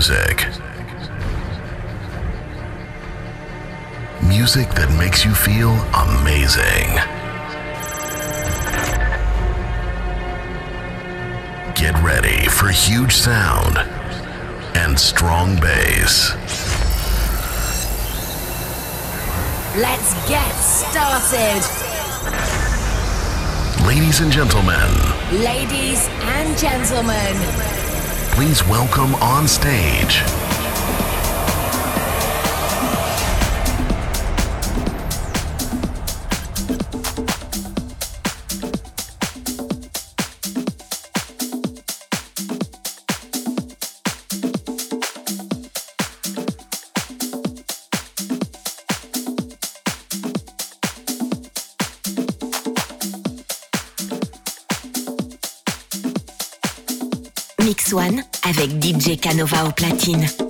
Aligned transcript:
music. 0.00 0.46
Music 4.26 4.66
that 4.70 4.88
makes 4.98 5.26
you 5.26 5.34
feel 5.34 5.72
amazing. 6.08 6.88
Get 11.74 11.94
ready 12.02 12.48
for 12.48 12.68
huge 12.68 13.12
sound 13.12 13.76
and 14.74 14.98
strong 14.98 15.60
bass. 15.60 16.32
Let's 19.76 20.14
get 20.26 20.54
started. 20.64 21.60
Ladies 23.86 24.20
and 24.20 24.32
gentlemen, 24.32 24.90
Ladies 25.30 26.08
and 26.08 26.56
gentlemen, 26.56 27.79
please 28.40 28.66
welcome 28.66 29.14
on 29.16 29.46
stage 29.46 30.39
Canova 59.20 59.66
aux 59.66 59.72
platine. 59.72 60.49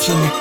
听。 0.00 0.39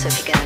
so 0.00 0.08
if 0.08 0.26
you 0.26 0.32
can 0.32 0.39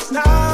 it's 0.00 0.12
not 0.12 0.47